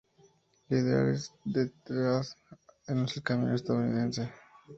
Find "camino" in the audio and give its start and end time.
3.21-3.53